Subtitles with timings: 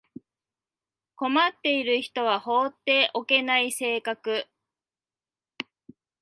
[1.15, 4.47] 困っている人は放っておけない性格